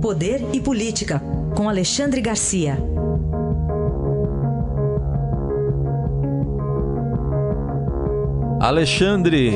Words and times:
Poder 0.00 0.54
e 0.54 0.60
Política, 0.60 1.20
com 1.56 1.68
Alexandre 1.68 2.20
Garcia. 2.20 2.78
Alexandre, 8.60 9.52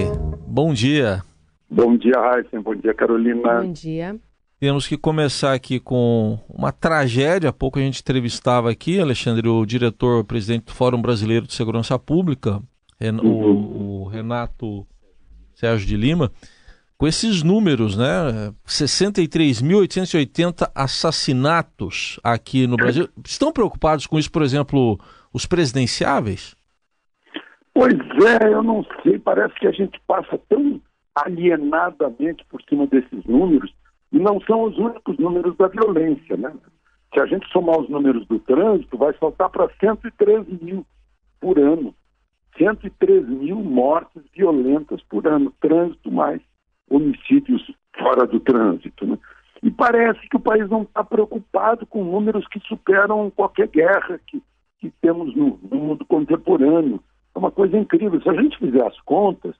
bom 0.46 0.74
dia. 0.74 1.22
Bom 1.70 1.96
dia, 1.96 2.18
Raíssa. 2.18 2.60
Bom 2.60 2.74
dia, 2.74 2.92
Carolina. 2.92 3.60
Bom 3.60 3.72
dia. 3.72 4.16
Temos 4.58 4.86
que 4.86 4.96
começar 4.96 5.54
aqui 5.54 5.78
com 5.78 6.38
uma 6.48 6.72
tragédia. 6.72 7.50
Há 7.50 7.52
pouco 7.52 7.78
a 7.78 7.82
gente 7.82 8.00
entrevistava 8.00 8.68
aqui, 8.68 8.98
Alexandre, 8.98 9.48
o 9.48 9.64
diretor-presidente 9.64 10.66
do 10.66 10.72
Fórum 10.72 11.00
Brasileiro 11.00 11.46
de 11.46 11.54
Segurança 11.54 11.96
Pública, 12.00 12.60
uhum. 13.00 14.02
o, 14.02 14.08
Renato 14.08 14.84
Sérgio 15.54 15.86
de 15.86 15.96
Lima, 15.96 16.32
com 17.02 17.06
esses 17.08 17.42
números, 17.42 17.98
né? 17.98 18.54
63.880 18.64 20.70
assassinatos 20.72 22.20
aqui 22.22 22.64
no 22.68 22.76
Brasil. 22.76 23.08
Estão 23.26 23.50
preocupados 23.50 24.06
com 24.06 24.20
isso, 24.20 24.30
por 24.30 24.40
exemplo, 24.40 25.00
os 25.34 25.44
presidenciáveis? 25.44 26.54
Pois 27.74 27.92
é, 27.92 28.54
eu 28.54 28.62
não 28.62 28.86
sei. 29.02 29.18
Parece 29.18 29.52
que 29.56 29.66
a 29.66 29.72
gente 29.72 30.00
passa 30.06 30.38
tão 30.48 30.80
alienadamente 31.16 32.44
por 32.48 32.62
cima 32.68 32.86
desses 32.86 33.24
números 33.24 33.74
e 34.12 34.20
não 34.20 34.40
são 34.42 34.62
os 34.62 34.78
únicos 34.78 35.18
números 35.18 35.56
da 35.56 35.66
violência, 35.66 36.36
né? 36.36 36.52
Se 37.12 37.20
a 37.20 37.26
gente 37.26 37.48
somar 37.48 37.80
os 37.80 37.90
números 37.90 38.24
do 38.28 38.38
trânsito, 38.38 38.96
vai 38.96 39.12
saltar 39.18 39.50
para 39.50 39.68
113 39.80 40.56
mil 40.62 40.86
por 41.40 41.58
ano. 41.58 41.92
103 42.56 43.28
mil 43.28 43.56
mortes 43.56 44.22
violentas 44.32 45.02
por 45.10 45.26
ano. 45.26 45.52
Trânsito 45.60 46.08
mais 46.08 46.40
homicídios 46.94 47.62
fora 47.98 48.26
do 48.26 48.38
trânsito. 48.40 49.06
Né? 49.06 49.18
E 49.62 49.70
parece 49.70 50.20
que 50.28 50.36
o 50.36 50.40
país 50.40 50.68
não 50.68 50.82
está 50.82 51.04
preocupado 51.04 51.86
com 51.86 52.04
números 52.04 52.46
que 52.48 52.60
superam 52.60 53.30
qualquer 53.30 53.68
guerra 53.68 54.20
que, 54.26 54.42
que 54.78 54.90
temos 55.00 55.34
no, 55.34 55.58
no, 55.70 55.76
mundo 55.76 56.04
contemporâneo. 56.04 57.00
É 57.34 57.38
uma 57.38 57.50
coisa 57.50 57.78
incrível. 57.78 58.20
Se 58.20 58.28
a 58.28 58.34
gente 58.34 58.58
fizer 58.58 58.84
as 58.84 59.00
contas, 59.02 59.54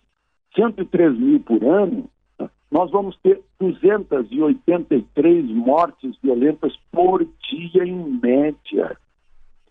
103 0.54 1.18
mil 1.18 1.40
por 1.40 1.62
ano, 1.64 2.10
né, 2.38 2.50
nós 2.70 2.90
vamos 2.90 3.16
ter 3.22 3.40
283 3.60 5.46
mortes 5.50 6.16
violentas 6.22 6.76
por 6.90 7.24
dia, 7.24 7.84
em 7.84 8.20
média. 8.20 8.96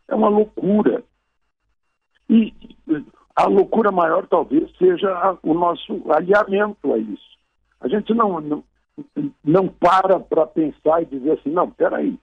É 0.07 0.15
uma 0.15 0.29
loucura. 0.29 1.03
E 2.29 2.53
a 3.35 3.47
loucura 3.47 3.91
maior 3.91 4.25
talvez 4.27 4.71
seja 4.77 5.37
o 5.43 5.53
nosso 5.53 6.01
alinhamento 6.09 6.93
a 6.93 6.97
isso. 6.97 7.31
A 7.81 7.87
gente 7.87 8.13
não, 8.13 8.39
não, 8.39 8.63
não 9.43 9.67
para 9.67 10.19
para 10.19 10.47
pensar 10.47 11.01
e 11.01 11.05
dizer 11.05 11.33
assim, 11.33 11.49
não, 11.49 11.69
peraí, 11.69 12.17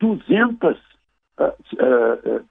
200, 0.00 0.78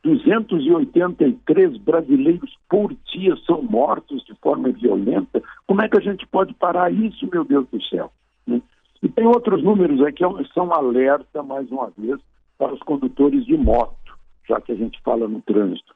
283 0.04 1.78
brasileiros 1.78 2.58
por 2.70 2.94
dia 3.14 3.36
são 3.46 3.62
mortos 3.62 4.24
de 4.26 4.36
forma 4.36 4.70
violenta. 4.70 5.42
Como 5.66 5.82
é 5.82 5.90
que 5.90 5.98
a 5.98 6.02
gente 6.02 6.28
pode 6.28 6.54
parar 6.54 6.92
isso, 6.92 7.28
meu 7.32 7.46
Deus 7.46 7.68
do 7.70 7.82
céu? 7.84 8.12
Né? 8.46 8.62
E 9.02 9.10
tem 9.10 9.26
outros 9.26 9.64
números 9.64 10.02
aqui 10.02 10.24
que 10.24 10.54
são 10.54 10.74
alerta, 10.74 11.44
mais 11.44 11.70
uma 11.72 11.92
vez, 11.98 12.20
para 12.58 12.74
os 12.74 12.80
condutores 12.82 13.46
de 13.46 13.56
moto, 13.56 14.18
já 14.48 14.60
que 14.60 14.72
a 14.72 14.76
gente 14.76 15.00
fala 15.02 15.28
no 15.28 15.42
trânsito. 15.42 15.96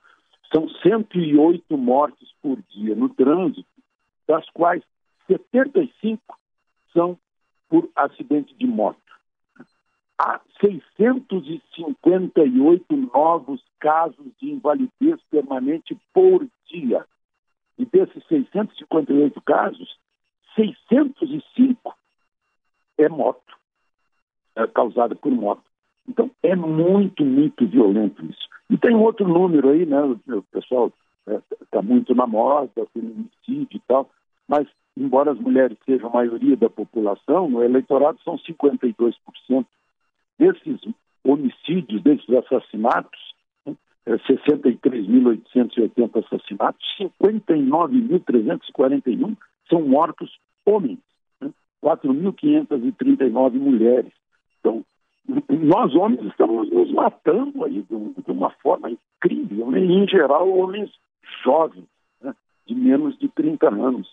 São 0.54 0.70
108 0.70 1.78
mortes 1.78 2.30
por 2.42 2.58
dia 2.70 2.96
no 2.96 3.10
trânsito, 3.10 3.66
das 4.28 4.48
quais 4.52 4.84
75 5.32 6.22
são 6.94 7.18
por 7.70 7.90
acidente 7.96 8.54
de 8.56 8.68
moto. 8.68 9.00
Há 10.20 10.42
658 10.60 12.98
novos 13.14 13.64
casos 13.80 14.26
de 14.40 14.52
invalidez 14.52 15.22
permanente 15.30 15.98
por 16.14 16.46
dia. 16.68 17.06
E 17.78 17.86
desses 17.86 18.22
658 18.28 19.40
casos, 19.42 19.98
605 20.56 21.96
é 22.98 23.08
moto, 23.10 23.58
é 24.56 24.66
causada 24.68 25.16
por 25.16 25.32
moto. 25.32 25.64
Então, 26.08 26.32
é 26.44 26.56
muito, 26.56 27.24
muito 27.24 27.68
violento 27.68 28.26
isso. 28.26 28.48
E 28.70 28.78
tem 28.78 28.96
outro 28.96 29.28
número 29.28 29.70
aí, 29.70 29.86
né? 29.86 30.02
O 30.02 30.44
pessoal 30.44 30.94
está 31.28 31.80
é, 31.80 31.82
muito 31.82 32.14
na 32.14 32.28
moda, 32.28 32.86
feminicídio 32.94 33.78
e 33.78 33.82
tal, 33.88 34.10
mas 34.48 34.68
embora 34.98 35.32
as 35.32 35.40
mulheres 35.40 35.78
sejam 35.86 36.10
a 36.10 36.14
maioria 36.14 36.58
da 36.58 36.70
população, 36.70 37.50
no 37.50 37.64
eleitorado 37.64 38.20
são 38.24 38.38
52%. 38.38 39.66
Desses 40.38 40.80
homicídios, 41.24 42.02
desses 42.02 42.30
assassinatos, 42.30 43.20
né, 43.66 43.74
63.880 44.08 46.16
é, 46.16 46.20
assassinatos, 46.20 46.82
59.341 47.00 49.38
são 49.70 49.82
mortos 49.84 50.38
homens, 50.66 51.00
né? 51.40 51.52
4.539 51.84 53.54
mulheres. 53.54 54.12
Então, 54.60 54.84
nós 55.50 55.96
homens 55.96 56.26
estamos 56.26 56.70
nos 56.72 56.92
matando 56.92 57.64
aí 57.64 57.84
de, 57.84 58.32
uma 58.32 58.50
forma 58.62 58.90
incrível, 58.90 59.72
né? 59.72 59.80
em 59.80 60.06
geral, 60.08 60.50
homens 60.50 60.92
jovens, 61.44 61.86
né? 62.22 62.36
de 62.66 62.76
menos 62.76 63.18
de 63.18 63.30
30 63.30 63.70
anos. 63.70 64.10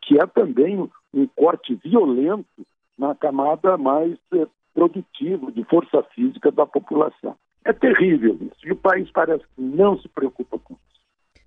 Que 0.00 0.20
é 0.20 0.26
também 0.26 0.88
um 1.12 1.26
corte 1.28 1.74
violento 1.84 2.66
na 2.98 3.14
camada 3.14 3.76
mais 3.76 4.16
é, 4.32 4.46
produtiva, 4.74 5.52
de 5.52 5.64
força 5.64 6.02
física 6.14 6.50
da 6.50 6.66
população. 6.66 7.36
É 7.64 7.72
terrível 7.72 8.38
isso, 8.40 8.66
e 8.66 8.72
o 8.72 8.76
país 8.76 9.10
parece 9.10 9.44
que 9.44 9.60
não 9.60 9.98
se 9.98 10.08
preocupa 10.08 10.58
com 10.58 10.74
isso. 10.74 10.98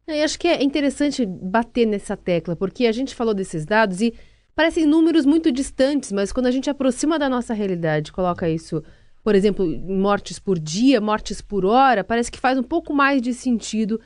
Eu 0.08 0.24
acho 0.24 0.38
que 0.38 0.48
é 0.48 0.64
interessante 0.64 1.26
bater 1.26 1.86
nessa 1.86 2.18
tecla, 2.18 2.56
porque 2.56 2.86
a 2.86 2.92
gente 2.92 3.16
falou 3.16 3.34
desses 3.34 3.66
dados 3.66 4.02
e 4.02 4.14
parecem 4.56 4.86
números 4.86 5.26
muito 5.26 5.52
distantes, 5.52 6.12
mas 6.12 6.32
quando 6.32 6.48
a 6.48 6.52
gente 6.52 6.70
aproxima 6.70 7.18
da 7.18 7.30
nossa 7.30 7.54
realidade, 7.54 8.12
coloca 8.12 8.50
isso, 8.50 8.84
por 9.24 9.36
exemplo, 9.36 9.66
mortes 9.66 10.38
por 10.38 10.60
dia, 10.60 11.00
mortes 11.00 11.42
por 11.42 11.66
hora, 11.66 12.04
parece 12.04 12.32
que 12.32 12.40
faz 12.40 12.58
um 12.58 12.64
pouco 12.64 12.94
mais 12.94 13.22
de 13.22 13.34
sentido 13.34 14.00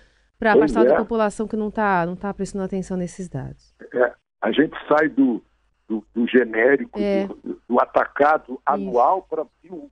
para 0.45 0.53
a 0.53 0.57
parcela 0.59 0.85
é. 0.85 0.89
da 0.89 0.97
população 0.97 1.47
que 1.47 1.55
não 1.55 1.69
está 1.69 2.05
não 2.05 2.15
tá 2.15 2.31
prestando 2.31 2.63
atenção 2.63 2.95
nesses 2.95 3.27
dados. 3.27 3.73
É, 3.93 4.13
a 4.41 4.51
gente 4.51 4.75
sai 4.87 5.09
do, 5.09 5.41
do, 5.89 6.05
do 6.13 6.27
genérico, 6.27 6.99
é. 6.99 7.25
do, 7.25 7.59
do, 7.67 7.79
atacado 7.79 8.61
anual 8.63 9.23
para 9.23 9.43
o 9.43 9.89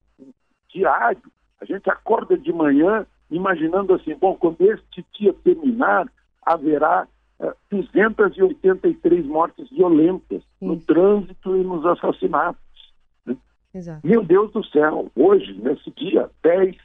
diário. 0.68 1.22
A 1.60 1.64
gente 1.64 1.90
acorda 1.90 2.38
de 2.38 2.52
manhã 2.52 3.04
imaginando 3.30 3.94
assim, 3.94 4.14
bom, 4.14 4.36
quando 4.36 4.60
este 4.60 5.04
dia 5.18 5.34
terminar, 5.42 6.06
haverá 6.42 7.08
uh, 7.40 7.46
eh, 7.46 7.54
283 7.70 9.26
mortes 9.26 9.68
violentas 9.70 10.42
Isso. 10.42 10.46
no 10.60 10.78
trânsito 10.78 11.56
e 11.56 11.64
nos 11.64 11.84
assassinatos. 11.84 12.62
Né? 13.26 13.36
Meu 14.04 14.22
Deus 14.22 14.52
do 14.52 14.64
céu, 14.66 15.10
hoje, 15.16 15.52
nesse 15.54 15.90
dia 15.92 16.30
10 16.44 16.76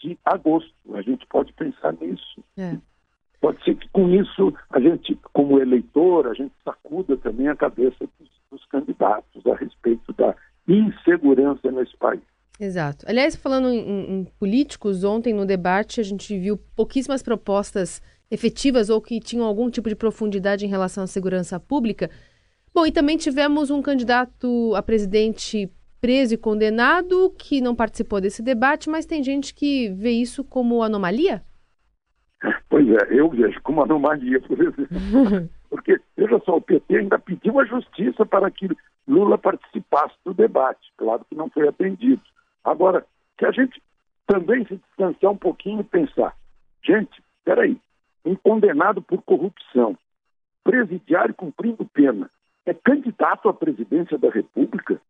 de 0.00 0.18
agosto, 0.24 0.72
a 0.94 1.02
gente 1.02 1.24
pode 1.26 1.52
pensar 1.52 1.92
nisso. 1.92 2.42
É. 2.56 2.76
Pode 3.42 3.62
ser 3.64 3.74
que 3.74 3.88
com 3.88 4.08
isso 4.08 4.54
a 4.70 4.78
gente, 4.78 5.18
como 5.32 5.58
eleitor, 5.58 6.28
a 6.28 6.32
gente 6.32 6.54
sacuda 6.64 7.16
também 7.16 7.48
a 7.48 7.56
cabeça 7.56 8.08
dos, 8.16 8.30
dos 8.48 8.64
candidatos 8.66 9.44
a 9.44 9.56
respeito 9.56 10.12
da 10.12 10.32
insegurança 10.68 11.72
nesse 11.72 11.96
país. 11.96 12.22
Exato. 12.60 13.04
Aliás, 13.08 13.34
falando 13.34 13.68
em, 13.68 14.20
em, 14.20 14.24
políticos, 14.38 15.02
ontem 15.02 15.34
no 15.34 15.44
debate 15.44 16.00
a 16.00 16.04
gente 16.04 16.38
viu 16.38 16.56
pouquíssimas 16.76 17.20
propostas 17.20 18.00
efetivas 18.30 18.88
ou 18.88 19.00
que 19.00 19.18
tinham 19.18 19.44
algum 19.44 19.68
tipo 19.68 19.88
de 19.88 19.96
profundidade 19.96 20.64
em 20.64 20.68
relação 20.68 21.02
à 21.02 21.08
segurança 21.08 21.58
pública. 21.58 22.08
Bom, 22.72 22.86
e 22.86 22.92
também 22.92 23.16
tivemos 23.16 23.70
um 23.70 23.82
candidato 23.82 24.72
a 24.76 24.82
presidente 24.82 25.68
preso 26.00 26.34
e 26.34 26.38
condenado 26.38 27.34
que 27.36 27.60
não 27.60 27.74
participou 27.74 28.20
desse 28.20 28.40
debate, 28.40 28.88
mas 28.88 29.04
tem 29.04 29.20
gente 29.20 29.52
que 29.52 29.88
vê 29.88 30.12
isso 30.12 30.44
como 30.44 30.80
anomalia? 30.80 31.42
Pois 32.68 32.88
é, 32.88 33.06
eu 33.10 33.28
vejo 33.28 33.60
como 33.62 33.82
anomalia, 33.82 34.40
por 34.40 34.60
exemplo. 34.60 34.88
Porque, 35.70 36.00
veja 36.16 36.40
só, 36.44 36.56
o 36.56 36.60
PT 36.60 36.96
ainda 36.96 37.18
pediu 37.18 37.58
a 37.60 37.64
justiça 37.64 38.26
para 38.26 38.50
que 38.50 38.68
Lula 39.06 39.38
participasse 39.38 40.14
do 40.24 40.34
debate. 40.34 40.92
Claro 40.96 41.24
que 41.28 41.34
não 41.34 41.48
foi 41.48 41.68
atendido. 41.68 42.20
Agora, 42.64 43.06
que 43.38 43.46
a 43.46 43.50
gente 43.50 43.80
também 44.26 44.64
se 44.66 44.76
distanciar 44.76 45.32
um 45.32 45.36
pouquinho 45.36 45.80
e 45.80 45.84
pensar, 45.84 46.34
gente, 46.84 47.22
peraí, 47.44 47.78
um 48.24 48.34
condenado 48.34 49.02
por 49.02 49.22
corrupção, 49.22 49.96
presidiário 50.62 51.34
cumprindo 51.34 51.84
pena, 51.86 52.30
é 52.64 52.72
candidato 52.72 53.48
à 53.48 53.54
presidência 53.54 54.16
da 54.16 54.30
República? 54.30 55.00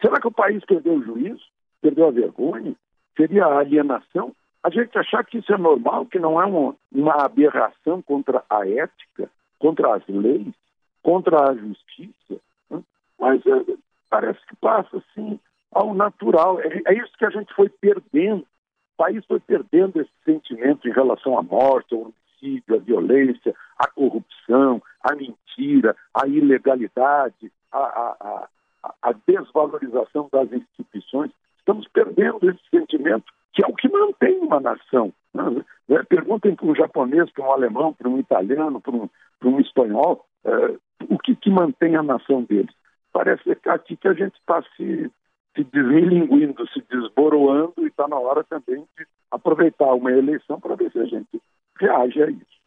Será 0.00 0.20
que 0.20 0.26
o 0.26 0.32
país 0.32 0.64
perdeu 0.64 0.94
o 0.94 1.02
juízo? 1.02 1.42
Perdeu 1.80 2.08
a 2.08 2.10
vergonha? 2.10 2.74
Seria 3.16 3.44
a 3.44 3.58
alienação? 3.58 4.34
A 4.62 4.70
gente 4.70 4.96
achar 4.96 5.24
que 5.24 5.38
isso 5.38 5.52
é 5.52 5.58
normal, 5.58 6.06
que 6.06 6.18
não 6.18 6.40
é 6.40 6.46
uma, 6.46 6.76
uma 6.92 7.24
aberração 7.24 8.00
contra 8.00 8.44
a 8.48 8.68
ética, 8.68 9.28
contra 9.58 9.96
as 9.96 10.06
leis, 10.06 10.54
contra 11.02 11.50
a 11.50 11.54
justiça, 11.54 12.40
né? 12.70 12.82
mas 13.18 13.44
é, 13.44 13.76
parece 14.08 14.38
que 14.46 14.54
passa 14.56 14.98
assim 14.98 15.38
ao 15.72 15.92
natural. 15.94 16.60
É, 16.60 16.82
é 16.86 16.94
isso 16.94 17.12
que 17.18 17.24
a 17.24 17.30
gente 17.30 17.52
foi 17.54 17.68
perdendo. 17.68 18.42
O 18.42 18.96
país 18.96 19.24
foi 19.26 19.40
perdendo 19.40 20.00
esse 20.00 20.12
sentimento 20.24 20.86
em 20.86 20.92
relação 20.92 21.36
à 21.36 21.42
morte, 21.42 21.94
ao 21.94 22.02
homicídio, 22.02 22.76
à 22.76 22.78
violência, 22.78 23.54
à 23.78 23.88
corrupção, 23.88 24.80
à 25.02 25.14
mentira, 25.14 25.96
à 26.14 26.28
ilegalidade, 26.28 27.50
à, 27.72 27.78
à, 27.78 28.48
à, 28.84 28.94
à 29.02 29.12
desvalorização 29.26 30.28
das 30.30 30.52
instituições. 30.52 31.32
Estamos 31.58 31.88
perdendo 31.88 32.48
esse 32.48 32.60
sentimento 32.70 33.32
que 33.52 33.64
é 33.64 33.66
o 33.66 33.74
que 33.74 33.88
mantém 33.88 34.38
uma 34.38 34.60
nação. 34.60 35.12
Né? 35.34 35.64
É, 35.90 36.02
perguntem 36.04 36.54
para 36.54 36.66
um 36.66 36.74
japonês, 36.74 37.30
para 37.30 37.44
um 37.44 37.52
alemão, 37.52 37.92
para 37.92 38.08
um 38.08 38.18
italiano, 38.18 38.80
para 38.80 38.92
um, 38.92 39.08
para 39.38 39.48
um 39.48 39.60
espanhol, 39.60 40.24
é, 40.44 40.76
o 41.08 41.18
que, 41.18 41.36
que 41.36 41.50
mantém 41.50 41.96
a 41.96 42.02
nação 42.02 42.42
deles. 42.42 42.74
Parece 43.12 43.42
que 43.42 43.68
aqui 43.68 43.96
que 43.96 44.08
a 44.08 44.14
gente 44.14 44.34
está 44.34 44.62
se, 44.76 45.10
se 45.54 45.64
deslinguindo, 45.64 46.66
se 46.68 46.82
desboroando 46.90 47.74
e 47.78 47.86
está 47.86 48.08
na 48.08 48.18
hora 48.18 48.42
também 48.44 48.84
de 48.96 49.06
aproveitar 49.30 49.92
uma 49.94 50.10
eleição 50.10 50.58
para 50.58 50.76
ver 50.76 50.90
se 50.90 50.98
a 50.98 51.04
gente 51.04 51.40
reage 51.78 52.22
a 52.22 52.30
isso. 52.30 52.62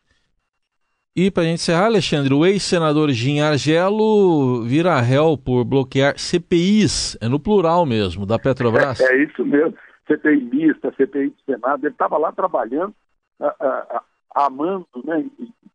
E 1.18 1.32
para 1.32 1.44
a 1.44 1.46
gente 1.46 1.62
encerrar, 1.62 1.86
Alexandre, 1.86 2.34
o 2.34 2.46
ex-senador 2.46 3.10
Gin 3.12 3.40
Argelo 3.40 4.64
vira 4.64 5.00
réu 5.00 5.38
por 5.38 5.64
bloquear 5.64 6.16
CPIs, 6.18 7.18
é 7.22 7.30
no 7.30 7.40
plural 7.40 7.86
mesmo, 7.86 8.26
da 8.26 8.38
Petrobras. 8.38 9.00
É, 9.00 9.06
é 9.16 9.24
isso 9.24 9.46
mesmo. 9.46 9.74
CPI 10.08 10.42
mista, 10.42 10.94
CPI 10.96 11.30
do 11.30 11.42
Senado, 11.46 11.86
ele 11.86 11.94
estava 11.94 12.18
lá 12.18 12.32
trabalhando, 12.32 12.94
a, 13.40 13.48
a, 13.48 14.04
a, 14.36 14.46
amando, 14.46 14.88
né, 15.04 15.26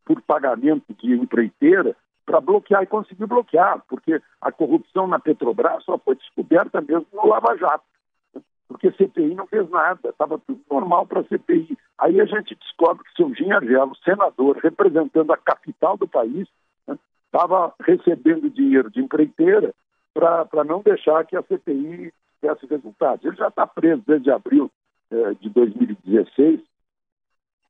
por 0.04 0.20
pagamento 0.22 0.94
de 0.94 1.12
empreiteira, 1.12 1.96
para 2.24 2.40
bloquear 2.40 2.82
e 2.82 2.86
conseguir 2.86 3.26
bloquear, 3.26 3.82
porque 3.88 4.20
a 4.40 4.52
corrupção 4.52 5.06
na 5.08 5.18
Petrobras 5.18 5.82
só 5.82 5.98
foi 5.98 6.14
descoberta 6.14 6.80
mesmo 6.80 7.06
no 7.12 7.26
Lava 7.26 7.56
Jato. 7.56 7.84
Porque 8.68 8.86
a 8.86 8.92
CPI 8.92 9.34
não 9.34 9.48
fez 9.48 9.68
nada, 9.68 10.10
estava 10.10 10.38
tudo 10.38 10.60
normal 10.70 11.04
para 11.04 11.22
a 11.22 11.24
CPI. 11.24 11.76
Aí 11.98 12.20
a 12.20 12.24
gente 12.24 12.54
descobre 12.54 13.02
que 13.02 13.16
seu 13.16 13.34
Gin 13.34 13.50
Argelo, 13.50 13.96
senador, 14.04 14.58
representando 14.62 15.32
a 15.32 15.36
capital 15.36 15.96
do 15.96 16.06
país, 16.06 16.46
estava 17.26 17.66
né, 17.66 17.72
recebendo 17.80 18.48
dinheiro 18.48 18.88
de 18.90 19.00
empreiteira 19.00 19.74
para 20.14 20.64
não 20.64 20.82
deixar 20.82 21.24
que 21.24 21.36
a 21.36 21.42
CPI 21.42 22.12
tivesse 22.40 22.66
resultados. 22.66 23.24
Ele 23.24 23.36
já 23.36 23.48
está 23.48 23.66
preso 23.66 24.02
desde 24.06 24.30
abril 24.30 24.70
eh, 25.10 25.34
de 25.40 25.48
2016 25.50 26.60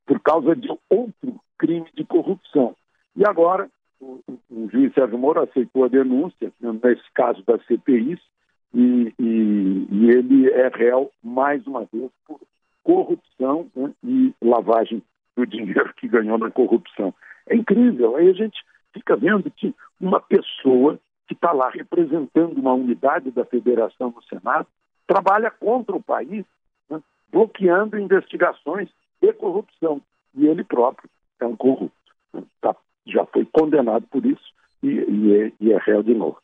por 0.06 0.20
causa 0.20 0.54
de 0.56 0.68
outro 0.88 1.40
crime 1.58 1.86
de 1.94 2.04
corrupção. 2.04 2.74
E 3.16 3.24
agora 3.26 3.68
o, 4.00 4.20
o 4.50 4.68
juiz 4.70 4.92
Sérgio 4.94 5.18
Moro 5.18 5.42
aceitou 5.42 5.84
a 5.84 5.88
denúncia 5.88 6.52
né, 6.60 6.78
nesse 6.82 7.12
caso 7.14 7.42
das 7.44 7.64
CPIs 7.66 8.18
e, 8.72 9.12
e, 9.18 9.86
e, 9.90 10.10
ele 10.10 10.50
é 10.50 10.68
réu 10.68 11.10
mais 11.22 11.66
uma 11.66 11.84
vez 11.92 12.10
por 12.24 12.40
corrupção 12.82 13.70
né, 13.74 13.92
e 14.04 14.32
lavagem 14.40 15.02
do 15.36 15.44
dinheiro 15.44 15.92
que 15.94 16.08
ganhou 16.08 16.38
na 16.38 16.50
corrupção. 16.50 17.12
É 17.46 17.56
incrível. 17.56 18.16
Aí 18.16 18.28
a 18.28 18.32
gente 18.32 18.62
fica 18.92 19.16
vendo 19.16 19.50
que 19.50 19.74
uma 20.00 20.20
pessoa 20.20 20.98
está 21.50 21.52
lá 21.52 21.68
representando 21.70 22.58
uma 22.58 22.72
unidade 22.74 23.30
da 23.30 23.44
federação 23.44 24.14
no 24.14 24.22
Senado, 24.22 24.66
trabalha 25.06 25.50
contra 25.50 25.94
o 25.94 26.02
país, 26.02 26.44
né, 26.88 27.00
bloqueando 27.30 27.98
investigações 27.98 28.88
de 29.20 29.32
corrupção. 29.32 30.00
E 30.34 30.46
ele 30.46 30.62
próprio 30.62 31.10
é 31.40 31.46
um 31.46 31.56
corrupto. 31.56 31.94
Né, 32.32 32.42
tá, 32.60 32.76
já 33.06 33.26
foi 33.26 33.44
condenado 33.44 34.06
por 34.08 34.24
isso 34.24 34.52
e, 34.82 34.88
e, 34.88 35.34
é, 35.34 35.52
e, 35.60 35.72
é, 35.72 35.78
réu 35.78 36.02
de 36.02 36.14
novo. 36.14 36.38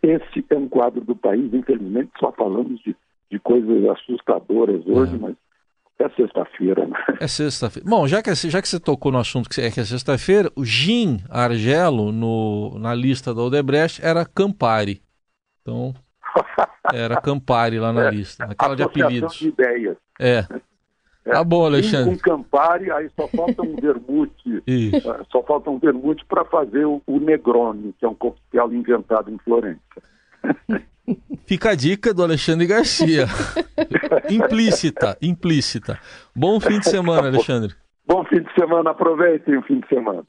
Esse 0.00 0.44
é 0.48 0.56
um 0.56 0.68
quadro 0.68 1.00
do 1.00 1.16
país, 1.16 1.52
infelizmente, 1.52 2.12
só 2.18 2.30
falamos 2.32 2.80
de, 2.80 2.96
de 3.30 3.38
coisas 3.40 3.84
assustadoras 3.88 4.86
hoje, 4.86 5.16
é. 5.16 5.18
mas 5.18 5.36
é 5.98 6.08
sexta-feira, 6.10 6.86
né? 6.86 6.96
É 7.20 7.28
sexta-feira. 7.28 7.88
Bom, 7.88 8.06
já 8.06 8.22
que, 8.22 8.34
já 8.34 8.60
que 8.60 8.68
você 8.68 8.80
tocou 8.80 9.12
no 9.12 9.18
assunto 9.18 9.48
que 9.48 9.60
é, 9.60 9.70
que 9.70 9.80
é 9.80 9.84
sexta-feira, 9.84 10.50
o 10.56 10.64
Jim 10.64 11.18
Argelo, 11.30 12.10
no, 12.12 12.78
na 12.78 12.94
lista 12.94 13.34
da 13.34 13.42
Odebrecht, 13.42 14.04
era 14.04 14.24
Campari. 14.24 15.02
Então, 15.60 15.94
era 16.92 17.20
Campari 17.20 17.78
lá 17.78 17.92
na 17.92 18.08
é, 18.08 18.10
lista, 18.10 18.46
naquela 18.46 18.74
de 18.74 18.82
apelidos. 18.82 19.34
de 19.34 19.48
ideias. 19.48 19.96
É. 20.18 20.44
É, 21.24 21.30
tá 21.30 21.44
bom, 21.44 21.64
Alexandre. 21.64 22.16
Com 22.16 22.18
Campari, 22.18 22.90
aí 22.90 23.08
só 23.14 23.28
falta 23.28 23.62
um 23.62 23.76
vermute, 23.76 24.56
uh, 24.56 25.26
só 25.30 25.40
falta 25.44 25.70
um 25.70 25.78
vermute 25.78 26.24
para 26.26 26.44
fazer 26.44 26.84
o, 26.84 27.00
o 27.06 27.20
Negroni, 27.20 27.94
que 27.96 28.04
é 28.04 28.08
um 28.08 28.14
coquetel 28.14 28.72
inventado 28.72 29.30
em 29.30 29.38
Florença. 29.38 29.78
Fica 31.52 31.72
a 31.72 31.74
dica 31.74 32.14
do 32.14 32.22
Alexandre 32.22 32.66
Garcia. 32.66 33.26
implícita, 34.30 35.18
implícita. 35.20 35.98
Bom 36.34 36.58
fim 36.58 36.78
de 36.78 36.88
semana, 36.88 37.28
Alexandre. 37.28 37.74
Bom 38.06 38.24
fim 38.24 38.40
de 38.40 38.50
semana, 38.58 38.92
aproveitem 38.92 39.58
o 39.58 39.62
fim 39.62 39.80
de 39.80 39.86
semana. 39.86 40.24